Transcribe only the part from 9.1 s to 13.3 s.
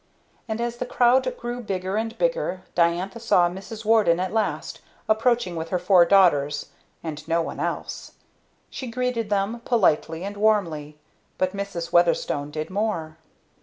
them politely and warmly; but Mrs. Weatherstone did more.